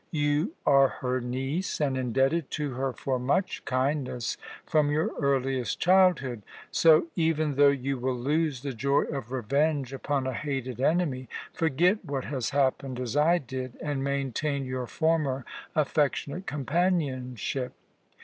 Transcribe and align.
You 0.09 0.53
are 0.65 0.87
her 0.87 1.21
niece, 1.21 1.79
and 1.79 1.95
indebted 1.95 2.49
to 2.57 2.73
her 2.73 2.91
for 2.91 3.19
much 3.19 3.63
kindness 3.65 4.35
from 4.65 4.89
your 4.89 5.09
earliest 5.19 5.79
childhood. 5.79 6.41
So, 6.71 7.05
even 7.15 7.53
though 7.53 7.67
you 7.67 7.99
will 7.99 8.15
lose 8.17 8.63
the 8.63 8.73
joy 8.73 9.01
of 9.03 9.31
revenge 9.31 9.93
upon 9.93 10.25
a 10.25 10.33
hated 10.33 10.81
enemy, 10.81 11.29
forget 11.53 12.03
what 12.03 12.25
has 12.25 12.49
happened, 12.49 12.99
as 12.99 13.15
I 13.15 13.37
did, 13.37 13.77
and 13.79 14.03
maintain 14.03 14.65
your 14.65 14.87
former 14.87 15.45
affectionate 15.75 16.47
companionship. 16.47 17.73